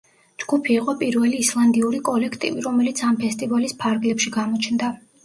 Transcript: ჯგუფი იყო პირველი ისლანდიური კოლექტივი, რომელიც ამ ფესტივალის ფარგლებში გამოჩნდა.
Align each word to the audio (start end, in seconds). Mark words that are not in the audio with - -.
ჯგუფი 0.43 0.71
იყო 0.75 0.93
პირველი 1.01 1.41
ისლანდიური 1.43 1.99
კოლექტივი, 2.07 2.63
რომელიც 2.69 3.03
ამ 3.09 3.21
ფესტივალის 3.25 3.77
ფარგლებში 3.85 4.35
გამოჩნდა. 4.39 4.91